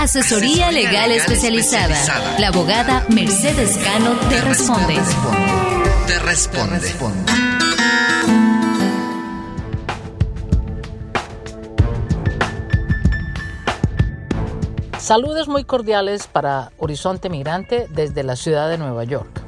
Asesoría 0.00 0.72
legal 0.72 1.12
especializada. 1.12 1.94
La 2.38 2.48
abogada 2.48 3.04
Mercedes 3.10 3.76
Cano 3.84 4.18
te 4.30 4.40
responde. 4.40 4.94
Te 6.06 6.18
responde. 6.20 6.80
Saludos 14.98 15.48
muy 15.48 15.64
cordiales 15.64 16.26
para 16.28 16.72
Horizonte 16.78 17.28
Migrante 17.28 17.86
desde 17.90 18.22
la 18.22 18.36
ciudad 18.36 18.70
de 18.70 18.78
Nueva 18.78 19.04
York. 19.04 19.42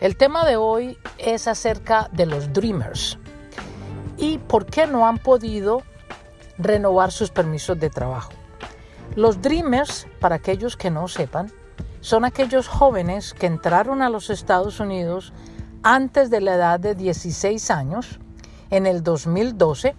El 0.00 0.18
tema 0.18 0.44
de 0.44 0.56
hoy 0.56 0.98
es 1.16 1.48
acerca 1.48 2.10
de 2.12 2.26
los 2.26 2.52
Dreamers 2.52 3.16
y 4.18 4.36
por 4.36 4.66
qué 4.66 4.86
no 4.86 5.06
han 5.06 5.16
podido 5.16 5.82
renovar 6.58 7.12
sus 7.12 7.30
permisos 7.30 7.80
de 7.80 7.88
trabajo. 7.88 8.39
Los 9.16 9.42
Dreamers, 9.42 10.06
para 10.20 10.36
aquellos 10.36 10.76
que 10.76 10.90
no 10.90 11.08
sepan, 11.08 11.50
son 12.00 12.24
aquellos 12.24 12.68
jóvenes 12.68 13.34
que 13.34 13.46
entraron 13.46 14.02
a 14.02 14.08
los 14.08 14.30
Estados 14.30 14.78
Unidos 14.78 15.32
antes 15.82 16.30
de 16.30 16.40
la 16.40 16.54
edad 16.54 16.78
de 16.78 16.94
16 16.94 17.70
años, 17.72 18.20
en 18.70 18.86
el 18.86 19.02
2012, 19.02 19.96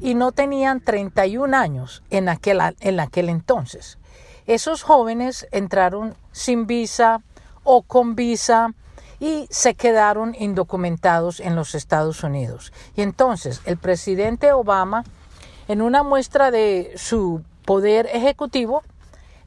y 0.00 0.14
no 0.14 0.32
tenían 0.32 0.80
31 0.80 1.56
años 1.56 2.02
en 2.10 2.28
aquel, 2.28 2.60
en 2.80 3.00
aquel 3.00 3.30
entonces. 3.30 3.98
Esos 4.46 4.82
jóvenes 4.82 5.48
entraron 5.50 6.14
sin 6.30 6.66
visa 6.66 7.22
o 7.64 7.82
con 7.82 8.16
visa 8.16 8.74
y 9.18 9.46
se 9.50 9.74
quedaron 9.74 10.36
indocumentados 10.38 11.40
en 11.40 11.56
los 11.56 11.74
Estados 11.74 12.22
Unidos. 12.22 12.70
Y 12.94 13.00
entonces 13.00 13.62
el 13.64 13.78
presidente 13.78 14.52
Obama, 14.52 15.04
en 15.68 15.80
una 15.80 16.02
muestra 16.02 16.50
de 16.50 16.92
su 16.96 17.42
poder 17.66 18.08
ejecutivo, 18.14 18.82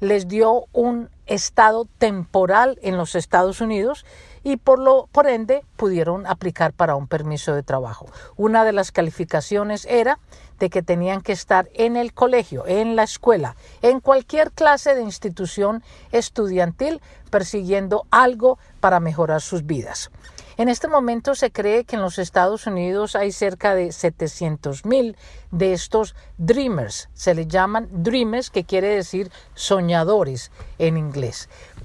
les 0.02 0.28
dio 0.28 0.66
un 0.74 1.10
estado 1.30 1.88
temporal 1.98 2.78
en 2.82 2.98
los 2.98 3.16
Estados 3.16 3.62
Unidos 3.62 4.06
y 4.44 4.58
por 4.58 4.80
lo 4.80 5.08
por 5.12 5.28
ende 5.28 5.64
pudieron 5.76 6.26
aplicar 6.28 6.74
para 6.74 6.96
un 6.96 7.08
permiso 7.08 7.54
de 7.54 7.64
trabajo. 7.64 8.08
Una 8.36 8.66
de 8.66 8.74
las 8.74 8.92
calificaciones 8.92 9.86
era 9.86 10.20
de 10.60 10.70
que 10.70 10.82
tenían 10.82 11.22
que 11.22 11.32
estar 11.32 11.70
en 11.74 11.96
el 11.96 12.14
colegio, 12.14 12.66
en 12.68 12.96
la 12.96 13.04
escuela, 13.04 13.56
en 13.82 14.00
cualquier 14.02 14.52
clase 14.52 14.96
de 14.96 15.04
institución 15.04 15.84
estudiantil 16.12 17.02
persiguiendo 17.30 18.06
algo 18.12 18.58
para 18.80 19.00
mejorar 19.00 19.42
sus 19.42 19.66
vidas. 19.66 20.12
En 20.60 20.68
este 20.68 20.90
momento 20.90 21.36
se 21.36 21.52
cree 21.52 21.86
que 21.86 21.96
en 21.96 22.02
los 22.02 22.20
Estados 22.20 22.68
Unidos 22.68 23.16
hay 23.16 23.32
cerca 23.32 23.74
de 23.76 23.94
700 23.94 24.84
mil 24.84 25.16
de 25.52 25.72
estos 25.72 26.16
dreamers. 26.38 27.08
Se 27.14 27.34
les 27.34 27.48
llaman 27.48 27.88
dreamers, 27.90 28.50
que 28.50 28.66
quiere 28.66 28.90
decir 28.90 29.32
soñadores 29.54 30.52
en 30.78 30.98
inglés. 30.98 31.19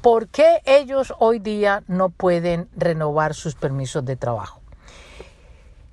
¿Por 0.01 0.29
qué 0.29 0.61
ellos 0.65 1.15
hoy 1.19 1.39
día 1.39 1.83
no 1.87 2.09
pueden 2.09 2.69
renovar 2.77 3.35
sus 3.35 3.55
permisos 3.55 4.05
de 4.05 4.17
trabajo? 4.17 4.61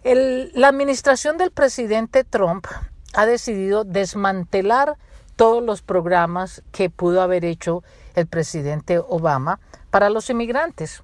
la 0.03 0.67
administración 0.67 1.37
del 1.37 1.51
presidente 1.51 2.23
Trump 2.23 2.65
ha 3.13 3.27
decidido 3.27 3.83
desmantelar 3.83 4.97
todos 5.35 5.63
los 5.63 5.83
programas 5.83 6.63
que 6.71 6.89
pudo 6.89 7.21
haber 7.21 7.45
hecho 7.45 7.83
el 8.15 8.25
presidente 8.25 8.97
Obama 8.97 9.59
para 9.91 10.09
los 10.09 10.29
inmigrantes. 10.29 11.03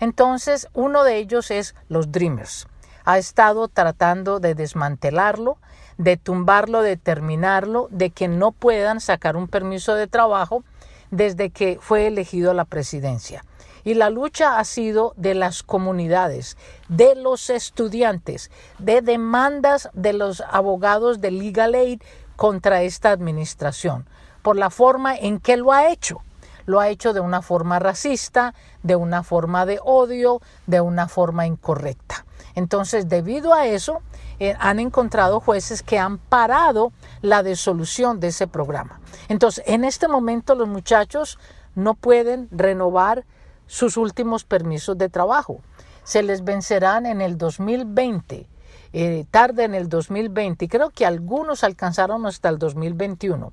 Entonces, 0.00 0.68
uno 0.74 1.04
de 1.04 1.16
ellos 1.16 1.50
es 1.50 1.74
los 1.88 2.12
Dreamers. 2.12 2.68
Ha 3.04 3.18
estado 3.18 3.68
tratando 3.68 4.40
de 4.40 4.54
desmantelarlo, 4.54 5.58
de 5.98 6.16
tumbarlo, 6.16 6.82
de 6.82 6.96
terminarlo, 6.96 7.88
de 7.90 8.10
que 8.10 8.28
no 8.28 8.52
puedan 8.52 9.00
sacar 9.00 9.36
un 9.36 9.48
permiso 9.48 9.94
de 9.94 10.06
trabajo 10.06 10.64
desde 11.10 11.50
que 11.50 11.78
fue 11.80 12.06
elegido 12.06 12.50
a 12.50 12.54
la 12.54 12.64
presidencia. 12.64 13.44
Y 13.84 13.94
la 13.94 14.10
lucha 14.10 14.58
ha 14.58 14.64
sido 14.64 15.14
de 15.16 15.34
las 15.34 15.62
comunidades, 15.62 16.56
de 16.88 17.14
los 17.14 17.50
estudiantes, 17.50 18.50
de 18.78 19.00
demandas 19.00 19.88
de 19.92 20.12
los 20.12 20.42
abogados 20.50 21.20
de 21.20 21.30
Legal 21.30 21.74
Aid 21.74 22.02
contra 22.34 22.82
esta 22.82 23.10
administración, 23.10 24.08
por 24.42 24.56
la 24.56 24.70
forma 24.70 25.16
en 25.16 25.38
que 25.38 25.56
lo 25.56 25.72
ha 25.72 25.88
hecho 25.88 26.20
lo 26.66 26.80
ha 26.80 26.88
hecho 26.88 27.12
de 27.12 27.20
una 27.20 27.42
forma 27.42 27.78
racista, 27.78 28.52
de 28.82 28.96
una 28.96 29.22
forma 29.22 29.64
de 29.64 29.80
odio, 29.82 30.42
de 30.66 30.80
una 30.80 31.08
forma 31.08 31.46
incorrecta. 31.46 32.26
Entonces, 32.54 33.08
debido 33.08 33.54
a 33.54 33.66
eso, 33.66 34.02
eh, 34.38 34.54
han 34.58 34.78
encontrado 34.78 35.40
jueces 35.40 35.82
que 35.82 35.98
han 35.98 36.18
parado 36.18 36.92
la 37.22 37.42
disolución 37.42 38.20
de 38.20 38.28
ese 38.28 38.46
programa. 38.46 39.00
Entonces, 39.28 39.64
en 39.66 39.84
este 39.84 40.08
momento 40.08 40.54
los 40.54 40.68
muchachos 40.68 41.38
no 41.74 41.94
pueden 41.94 42.48
renovar 42.50 43.24
sus 43.66 43.96
últimos 43.96 44.44
permisos 44.44 44.96
de 44.98 45.08
trabajo. 45.08 45.60
Se 46.04 46.22
les 46.22 46.44
vencerán 46.44 47.06
en 47.06 47.20
el 47.20 47.36
2020, 47.36 48.46
eh, 48.92 49.24
tarde 49.30 49.64
en 49.64 49.74
el 49.74 49.88
2020, 49.88 50.68
creo 50.68 50.90
que 50.90 51.04
algunos 51.04 51.64
alcanzaron 51.64 52.26
hasta 52.26 52.48
el 52.48 52.58
2021. 52.58 53.52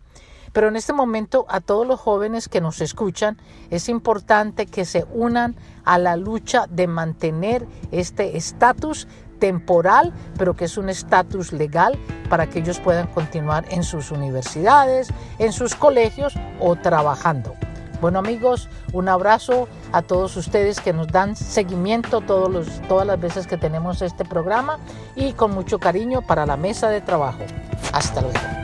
Pero 0.54 0.68
en 0.68 0.76
este 0.76 0.94
momento 0.94 1.46
a 1.50 1.60
todos 1.62 1.86
los 1.86 2.00
jóvenes 2.00 2.48
que 2.48 2.62
nos 2.62 2.80
escuchan 2.80 3.38
es 3.72 3.90
importante 3.90 4.68
que 4.68 4.86
se 4.86 5.06
unan 5.12 5.56
a 5.84 5.98
la 5.98 6.16
lucha 6.16 6.68
de 6.70 6.86
mantener 6.86 7.68
este 7.92 8.38
estatus 8.38 9.08
temporal, 9.44 10.14
pero 10.38 10.56
que 10.56 10.64
es 10.64 10.78
un 10.78 10.88
estatus 10.88 11.52
legal 11.52 12.00
para 12.30 12.48
que 12.48 12.60
ellos 12.60 12.80
puedan 12.80 13.08
continuar 13.08 13.66
en 13.72 13.84
sus 13.84 14.10
universidades, 14.10 15.10
en 15.38 15.52
sus 15.52 15.76
colegios 15.76 16.36
o 16.62 16.78
trabajando. 16.78 17.54
Bueno 18.00 18.20
amigos, 18.20 18.70
un 18.94 19.10
abrazo 19.10 19.68
a 19.92 20.02
todos 20.02 20.38
ustedes 20.38 20.80
que 20.80 20.94
nos 20.94 21.08
dan 21.08 21.36
seguimiento 21.36 22.22
todos 22.22 22.70
todas 22.88 23.06
las 23.06 23.20
veces 23.20 23.46
que 23.46 23.58
tenemos 23.58 24.02
este 24.02 24.24
programa 24.24 24.80
y 25.14 25.34
con 25.34 25.52
mucho 25.52 25.78
cariño 25.78 26.22
para 26.22 26.46
la 26.46 26.56
mesa 26.56 26.88
de 26.88 27.02
trabajo. 27.02 27.44
Hasta 27.92 28.22
luego. 28.22 28.63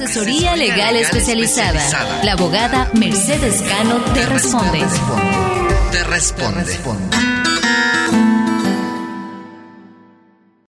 Asesoría 0.00 0.54
legal 0.54 0.94
especializada. 0.94 2.22
La 2.22 2.34
abogada 2.34 2.88
Mercedes 2.94 3.60
Cano 3.62 3.96
te 4.14 4.26
responde. 4.26 4.78
Te 5.90 6.04
responde. 6.04 7.47